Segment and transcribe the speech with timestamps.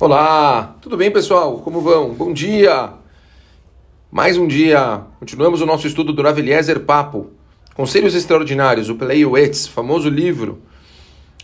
[0.00, 1.58] Olá, tudo bem pessoal?
[1.58, 2.10] Como vão?
[2.14, 2.90] Bom dia!
[4.12, 7.32] Mais um dia, continuamos o nosso estudo do Rav Eliezer Papo,
[7.74, 10.62] Conselhos Extraordinários, o Pleiuetz, famoso livro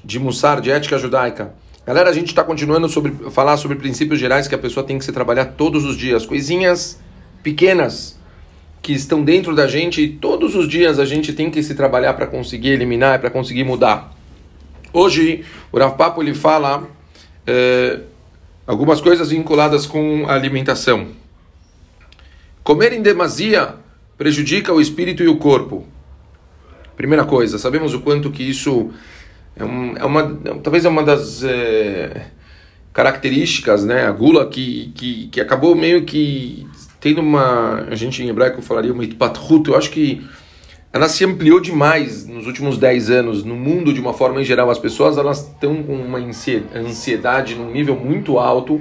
[0.05, 1.53] de Mussar, de ética judaica.
[1.85, 5.05] Galera, a gente está continuando sobre falar sobre princípios gerais que a pessoa tem que
[5.05, 7.01] se trabalhar todos os dias, coisinhas
[7.43, 8.17] pequenas
[8.81, 12.15] que estão dentro da gente e todos os dias a gente tem que se trabalhar
[12.15, 14.15] para conseguir eliminar, para conseguir mudar.
[14.93, 16.87] Hoje, o Rav Papo ele fala...
[17.49, 17.99] Eh,
[18.67, 21.09] Algumas coisas vinculadas com a alimentação.
[22.63, 23.75] Comer em demasia
[24.17, 25.87] prejudica o espírito e o corpo.
[26.97, 28.91] Primeira coisa, sabemos o quanto que isso
[29.57, 32.29] é, um, é uma, talvez é uma das é,
[32.93, 36.67] características, né, a gula que, que, que acabou meio que
[37.01, 40.25] tendo uma, a gente em hebraico falaria uma itpatrut, eu acho que
[40.95, 44.71] ela se ampliou demais nos últimos 10 anos no mundo de uma forma em geral.
[44.71, 48.81] As pessoas elas estão com uma ansiedade num nível muito alto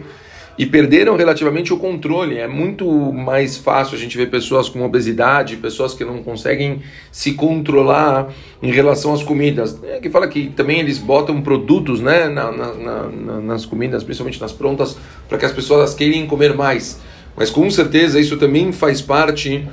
[0.55, 2.37] e perderam relativamente o controle.
[2.37, 7.33] É muito mais fácil a gente ver pessoas com obesidade, pessoas que não conseguem se
[7.33, 9.81] controlar em relação às comidas.
[9.83, 14.39] É que fala que também eles botam produtos né, na, na, na, nas comidas, principalmente
[14.39, 14.95] nas prontas,
[15.27, 17.01] para que as pessoas queiram comer mais.
[17.35, 19.67] Mas com certeza isso também faz parte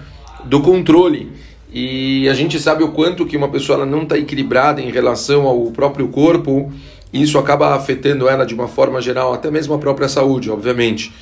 [0.47, 1.31] do controle.
[1.73, 5.71] E a gente sabe o quanto que uma pessoa não está equilibrada em relação ao
[5.71, 6.73] próprio corpo,
[7.13, 11.13] isso acaba afetando ela de uma forma geral, até mesmo a própria saúde, obviamente.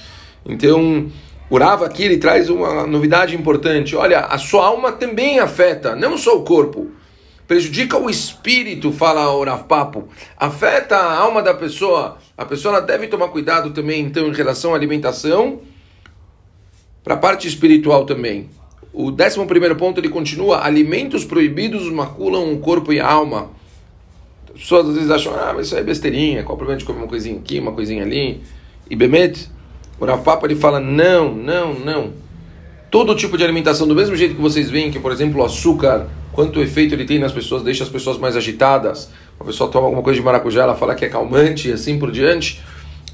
[0.47, 1.11] Então,
[1.51, 3.97] o Rava aqui ele traz uma novidade importante.
[3.97, 6.91] Olha, a sua alma também afeta, não só o corpo.
[7.47, 10.09] Prejudica o espírito, fala o Rav Papo.
[10.37, 12.19] Afeta a alma da pessoa.
[12.37, 15.61] A pessoa deve tomar cuidado também, então, em relação à alimentação,
[17.03, 18.51] para a parte espiritual também.
[18.93, 23.51] O décimo primeiro ponto ele continua: alimentos proibidos maculam o corpo e a alma.
[24.55, 26.99] As pessoas às vezes acham, ah, mas isso é besteirinha, qual o problema de comer
[26.99, 28.43] uma coisinha aqui, uma coisinha ali?
[28.91, 29.49] E Bemet,
[30.01, 32.13] o Rav ele fala: não, não, não.
[32.91, 36.09] Todo tipo de alimentação, do mesmo jeito que vocês veem que, por exemplo, o açúcar,
[36.33, 39.11] quanto efeito ele tem nas pessoas, deixa as pessoas mais agitadas.
[39.39, 42.11] Uma pessoa toma alguma coisa de maracujá, ela fala que é calmante e assim por
[42.11, 42.63] diante.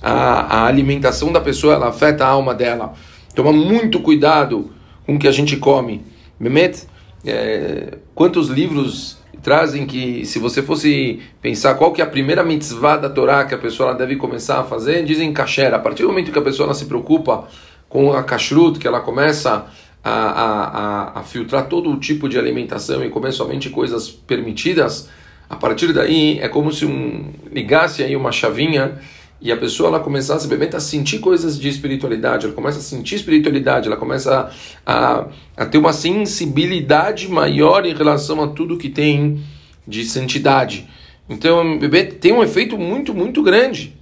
[0.00, 2.94] A, a alimentação da pessoa ela afeta a alma dela.
[3.34, 4.70] Toma muito cuidado
[5.06, 6.02] com o que a gente come.
[6.38, 6.84] Mehmet,
[7.24, 12.96] é, quantos livros trazem que, se você fosse pensar qual que é a primeira mitzvah
[12.96, 15.74] da Torá que a pessoa deve começar a fazer, dizem kasher.
[15.74, 17.46] A partir do momento que a pessoa se preocupa
[17.88, 19.66] com a kashrut, que ela começa
[20.02, 25.08] a, a, a, a filtrar todo o tipo de alimentação e comer somente coisas permitidas,
[25.48, 28.98] a partir daí é como se um, ligasse aí uma chavinha
[29.40, 32.82] e a pessoa ela começa a simplesmente a sentir coisas de espiritualidade, ela começa a
[32.82, 34.50] sentir espiritualidade, ela começa
[34.86, 39.42] a, a ter uma sensibilidade maior em relação a tudo que tem
[39.86, 40.88] de santidade.
[41.28, 43.94] Então, bebê tem um efeito muito, muito grande.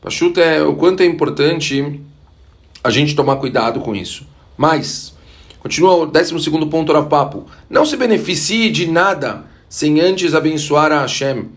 [0.00, 2.00] Pachuta é o quanto é importante
[2.82, 4.26] a gente tomar cuidado com isso.
[4.56, 5.14] Mas,
[5.60, 7.46] continua o 12 ponto do papo.
[7.68, 11.48] Não se beneficie de nada sem antes abençoar a Hashem.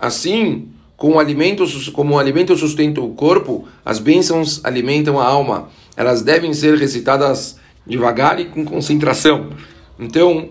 [0.00, 0.68] Assim,
[1.02, 5.68] com alimentos, como alimento sustenta o corpo, as bênçãos alimentam a alma.
[5.96, 9.50] Elas devem ser recitadas devagar e com concentração.
[9.98, 10.50] Então,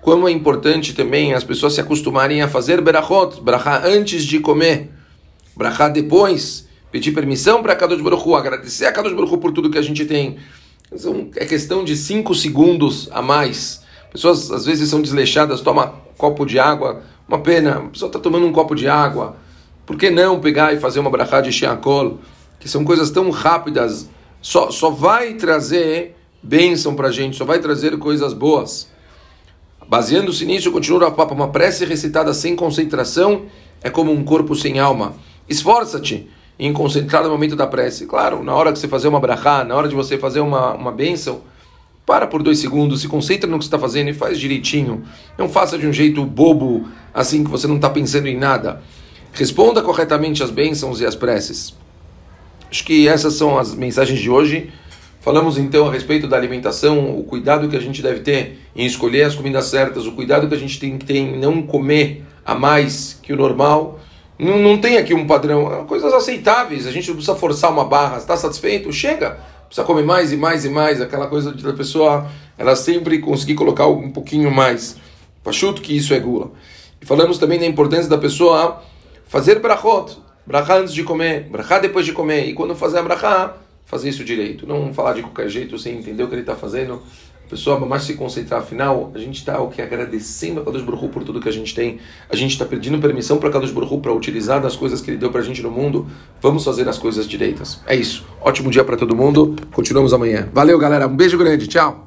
[0.00, 4.90] como é importante também as pessoas se acostumarem a fazer berachot, brachá antes de comer,
[5.56, 9.70] brachá depois, pedir permissão para Kadosh Baruch Hu, agradecer a Kadosh Baruch Hu por tudo
[9.70, 10.38] que a gente tem.
[11.36, 13.80] É questão de cinco segundos a mais.
[14.10, 18.18] Pessoas às vezes são desleixadas, toma um copo de água, uma pena, a pessoa está
[18.18, 19.43] tomando um copo de água,
[19.86, 22.18] por que não pegar e fazer uma brachá de Sheakol,
[22.58, 24.08] que são coisas tão rápidas,
[24.40, 28.88] só, só vai trazer bênção para a gente, só vai trazer coisas boas.
[29.86, 33.42] Baseando-se nisso, continua a papa, uma prece recitada sem concentração
[33.82, 35.14] é como um corpo sem alma.
[35.48, 36.28] Esforça-te
[36.58, 38.06] em concentrar no momento da prece.
[38.06, 40.90] Claro, na hora que você fazer uma brachá, na hora de você fazer uma, uma
[40.90, 41.42] bênção,
[42.06, 45.04] para por dois segundos, se concentra no que você está fazendo e faz direitinho.
[45.38, 48.82] Não faça de um jeito bobo, assim que você não está pensando em nada.
[49.34, 51.74] Responda corretamente as bênçãos e as preces.
[52.70, 54.72] Acho que essas são as mensagens de hoje.
[55.20, 59.24] Falamos então a respeito da alimentação, o cuidado que a gente deve ter em escolher
[59.24, 62.54] as comidas certas, o cuidado que a gente tem que ter em não comer a
[62.54, 63.98] mais que o normal.
[64.38, 68.18] Não, não tem aqui um padrão, coisas aceitáveis, a gente não precisa forçar uma barra.
[68.18, 68.92] Está satisfeito?
[68.92, 69.40] Chega!
[69.66, 73.88] Precisa comer mais e mais e mais, aquela coisa da pessoa, ela sempre conseguir colocar
[73.88, 74.96] um pouquinho mais.
[75.42, 76.52] Pachuto que isso é gula.
[77.02, 78.80] E falamos também da importância da pessoa
[79.26, 83.56] fazer brachot, brachá antes de comer, brachá depois de comer, e quando fazer a brachá,
[83.84, 84.66] fazer isso direito.
[84.66, 87.02] Não falar de qualquer jeito sem entender o que ele está fazendo.
[87.48, 91.22] Pessoal, mas se concentrar, afinal, a gente está o que agradecendo a Kadosh Baruch por
[91.22, 91.98] tudo que a gente tem.
[92.30, 95.30] A gente está pedindo permissão para Kadosh Baruch para utilizar das coisas que ele deu
[95.30, 96.06] para a gente no mundo.
[96.40, 97.80] Vamos fazer as coisas direitas.
[97.86, 98.24] É isso.
[98.40, 99.54] Ótimo dia para todo mundo.
[99.72, 100.48] Continuamos amanhã.
[100.54, 101.06] Valeu, galera.
[101.06, 101.66] Um beijo grande.
[101.66, 102.02] Tchau.